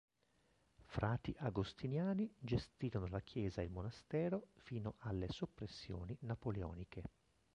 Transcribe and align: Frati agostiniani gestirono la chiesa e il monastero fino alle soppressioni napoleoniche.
Frati 0.83 1.35
agostiniani 1.37 2.33
gestirono 2.39 3.05
la 3.05 3.19
chiesa 3.19 3.61
e 3.61 3.65
il 3.65 3.69
monastero 3.69 4.47
fino 4.55 4.95
alle 5.01 5.27
soppressioni 5.29 6.17
napoleoniche. 6.21 7.03